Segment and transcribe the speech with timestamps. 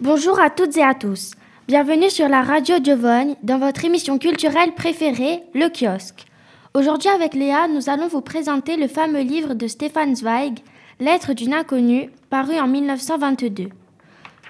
[0.00, 1.32] Bonjour à toutes et à tous.
[1.66, 6.24] Bienvenue sur la radio Giovanni dans votre émission culturelle préférée, Le Kiosque.
[6.72, 10.60] Aujourd'hui avec Léa, nous allons vous présenter le fameux livre de Stéphane Zweig,
[11.00, 13.70] Lettre d'une inconnue, paru en 1922.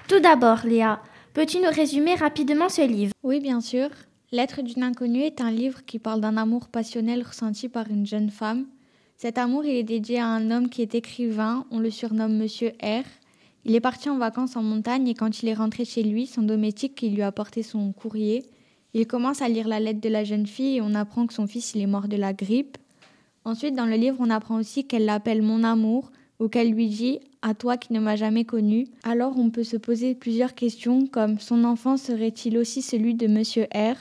[0.07, 1.01] Tout d'abord, Léa,
[1.33, 3.13] peux-tu nous résumer rapidement ce livre?
[3.23, 3.89] Oui, bien sûr.
[4.31, 8.29] Lettre d'une inconnue est un livre qui parle d'un amour passionnel ressenti par une jeune
[8.29, 8.67] femme.
[9.17, 12.73] Cet amour il est dédié à un homme qui est écrivain, on le surnomme Monsieur
[12.83, 13.03] R.
[13.65, 16.41] Il est parti en vacances en montagne et quand il est rentré chez lui, son
[16.41, 18.45] domestique qui lui a apporté son courrier,
[18.93, 21.45] il commence à lire la lettre de la jeune fille et on apprend que son
[21.45, 22.77] fils il est mort de la grippe.
[23.45, 27.19] Ensuite, dans le livre, on apprend aussi qu'elle l'appelle mon amour ou qu'elle lui dit
[27.41, 28.87] à toi qui ne m'as jamais connu.
[29.03, 33.67] Alors on peut se poser plusieurs questions comme son enfant serait-il aussi celui de monsieur
[33.75, 33.95] R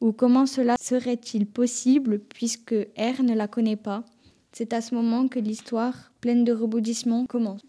[0.00, 4.04] ou comment cela serait-il possible puisque R ne la connaît pas?
[4.52, 7.62] C'est à ce moment que l'histoire, pleine de rebondissements, commence.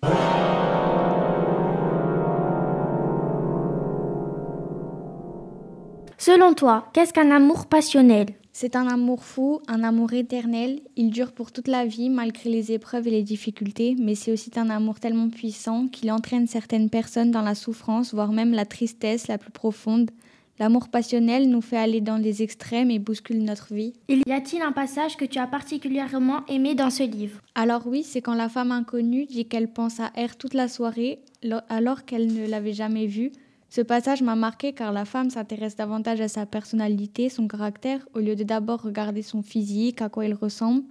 [6.25, 8.29] Selon toi, qu'est-ce qu'un amour passionnel?
[8.51, 10.81] C'est un amour fou, un amour éternel.
[10.95, 14.49] Il dure pour toute la vie malgré les épreuves et les difficultés, mais c'est aussi
[14.55, 19.27] un amour tellement puissant qu'il entraîne certaines personnes dans la souffrance, voire même la tristesse
[19.27, 20.09] la plus profonde.
[20.57, 23.93] L'amour passionnel nous fait aller dans les extrêmes et bouscule notre vie.
[24.09, 27.39] Y a-t-il un passage que tu as particulièrement aimé dans ce livre?
[27.53, 31.19] Alors oui, c'est quand la femme inconnue dit qu'elle pense à R toute la soirée
[31.69, 33.31] alors qu'elle ne l'avait jamais vu.
[33.75, 38.19] Ce passage m'a marqué car la femme s'intéresse davantage à sa personnalité, son caractère, au
[38.19, 40.83] lieu de d'abord regarder son physique, à quoi il ressemble,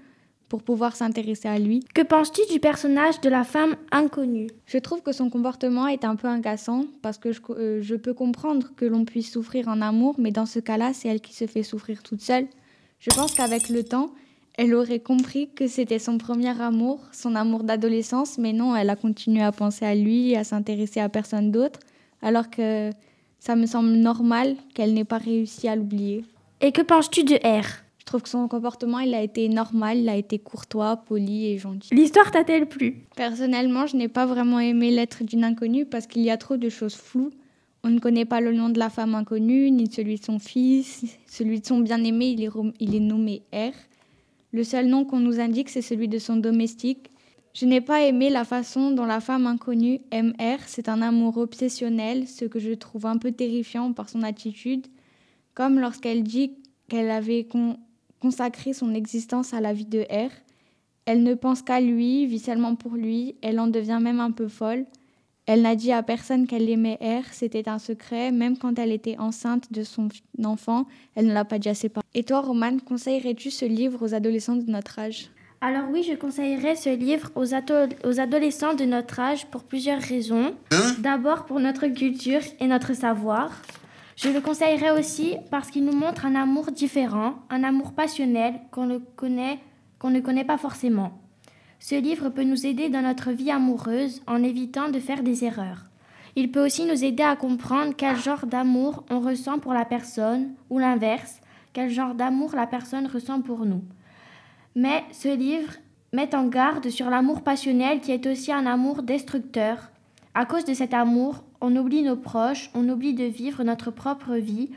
[0.51, 1.81] pour pouvoir s'intéresser à lui.
[1.95, 4.49] Que penses-tu du personnage de la femme inconnue?
[4.67, 8.13] Je trouve que son comportement est un peu agaçant parce que je, euh, je peux
[8.13, 11.47] comprendre que l'on puisse souffrir en amour, mais dans ce cas-là, c'est elle qui se
[11.47, 12.49] fait souffrir toute seule.
[12.99, 14.11] Je pense qu'avec le temps,
[14.59, 18.97] elle aurait compris que c'était son premier amour, son amour d'adolescence, mais non, elle a
[18.97, 21.81] continué à penser à lui, à s'intéresser à personne d'autre
[22.25, 22.91] alors que
[23.39, 26.25] ça me semble normal qu'elle n'ait pas réussi à l'oublier.
[26.61, 27.67] Et que penses-tu de R?
[27.99, 31.59] Je trouve que son comportement, il a été normal, il a été courtois, poli et
[31.59, 31.95] gentil.
[31.95, 33.05] L'histoire t'a-t-elle plu?
[33.17, 36.69] Personnellement, je n'ai pas vraiment aimé l'être d'une inconnue parce qu'il y a trop de
[36.69, 37.31] choses floues.
[37.83, 41.05] On ne connaît pas le nom de la femme inconnue, ni celui de son fils.
[41.27, 43.73] Celui de son bien-aimé, il est, il est nommé R.
[44.53, 47.11] Le seul nom qu'on nous indique, c'est celui de son domestique.
[47.55, 50.59] Je n'ai pas aimé la façon dont la femme inconnue aime R.
[50.67, 54.89] C'est un amour obsessionnel, ce que je trouve un peu terrifiant par son attitude,
[55.55, 56.57] comme lorsqu'elle dit
[56.89, 57.47] qu'elle avait
[58.21, 60.33] consacré son existence à la vie de R.
[61.07, 64.49] Elle ne pense qu'à lui, vit seulement pour lui, elle en devient même un peu
[64.49, 64.85] folle.
[65.47, 69.19] Elle n'a dit à personne qu'elle aimait R, c'était un secret, même quand elle était
[69.19, 70.09] enceinte de son
[70.43, 72.03] enfant, elle ne l'a pas dit à ses parents.
[72.15, 75.31] Et toi, Romane, conseillerais-tu ce livre aux adolescents de notre âge?
[75.65, 80.55] Alors oui, je conseillerais ce livre aux, aux, adolescents de notre âge pour plusieurs raisons.
[80.71, 80.95] Hein?
[80.99, 83.51] D'abord pour notre culture et notre savoir.
[84.15, 88.85] Je le conseillerais aussi parce qu'il nous montre un amour différent, un amour passionnel qu'on
[88.85, 89.59] ne connaît,
[89.99, 91.19] qu'on ne connaît pas forcément.
[91.79, 95.87] Ce livre peut nous aider dans notre vie amoureuse en évitant de faire des erreurs.
[96.37, 100.51] Il peut aussi nous aider à comprendre quel genre d'amour on ressent pour la personne
[100.69, 101.41] ou l'inverse,
[101.73, 103.83] quel genre d'amour la personne ressent pour nous.
[104.77, 105.73] Mais ce livre
[106.13, 109.91] met en garde sur l'amour passionnel qui est aussi un amour destructeur.
[110.35, 114.35] À cause de cet amour, on oublie nos proches, on oublie de vivre notre propre
[114.35, 114.71] vie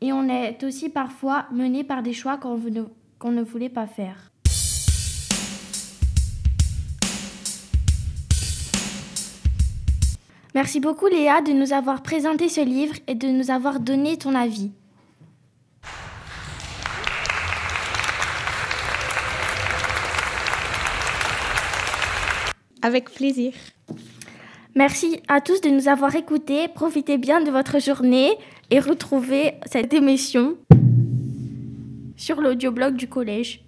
[0.00, 2.58] et on est aussi parfois mené par des choix qu'on
[3.30, 4.32] ne, voulait pas faire.
[10.52, 14.34] Merci beaucoup Léa de nous avoir présenté ce livre et de nous avoir donné ton
[14.34, 14.72] avis.
[22.84, 23.54] Avec plaisir.
[24.74, 26.68] Merci à tous de nous avoir écoutés.
[26.68, 28.36] Profitez bien de votre journée
[28.70, 30.58] et retrouvez cette émission
[32.14, 33.64] sur l'audioblog du collège.